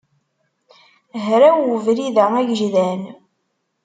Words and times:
Hraw 1.25 1.57
ubrid-a 1.75 2.25
agejdan. 2.39 3.01